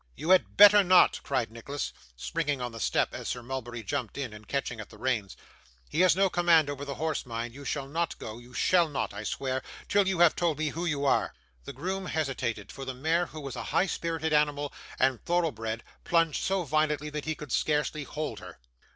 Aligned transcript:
'You 0.15 0.31
had 0.31 0.57
better 0.57 0.83
not,' 0.83 1.19
cried 1.21 1.51
Nicholas, 1.51 1.93
springing 2.15 2.59
on 2.59 2.71
the 2.71 2.79
step 2.79 3.13
as 3.13 3.27
Sir 3.27 3.43
Mulberry 3.43 3.83
jumped 3.83 4.17
in, 4.17 4.33
and 4.33 4.47
catching 4.47 4.79
at 4.79 4.89
the 4.89 4.97
reins. 4.97 5.37
'He 5.89 6.01
has 6.01 6.15
no 6.15 6.27
command 6.27 6.71
over 6.71 6.83
the 6.83 6.95
horse, 6.95 7.23
mind. 7.23 7.53
You 7.53 7.63
shall 7.65 7.87
not 7.87 8.17
go 8.17 8.39
you 8.39 8.51
shall 8.51 8.89
not, 8.89 9.13
I 9.13 9.23
swear 9.23 9.61
till 9.87 10.07
you 10.07 10.17
have 10.17 10.35
told 10.35 10.57
me 10.57 10.69
who 10.69 10.85
you 10.85 11.05
are.' 11.05 11.35
The 11.65 11.73
groom 11.73 12.07
hesitated, 12.07 12.71
for 12.71 12.83
the 12.83 12.95
mare, 12.95 13.27
who 13.27 13.41
was 13.41 13.55
a 13.55 13.65
high 13.65 13.85
spirited 13.85 14.33
animal 14.33 14.73
and 14.97 15.23
thorough 15.23 15.51
bred, 15.51 15.83
plunged 16.03 16.41
so 16.43 16.63
violently 16.63 17.11
that 17.11 17.25
he 17.25 17.35
could 17.35 17.51
scarcely 17.51 18.03
hold 18.03 18.39
her. 18.39 18.57